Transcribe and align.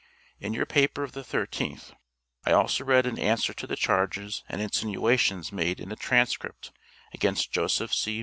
In 0.39 0.55
your 0.55 0.65
paper 0.65 1.03
of 1.03 1.11
the 1.11 1.21
13th 1.21 1.91
ult., 1.91 1.95
I 2.47 2.53
also 2.53 2.83
read 2.83 3.05
an 3.05 3.19
answer 3.19 3.53
to 3.53 3.67
the 3.67 3.75
charges 3.75 4.43
and 4.49 4.59
insinuations 4.59 5.51
made 5.51 5.79
in 5.79 5.89
the 5.89 5.95
"Transcript," 5.95 6.71
against 7.13 7.51
Joseph 7.51 7.93
C. 7.93 8.19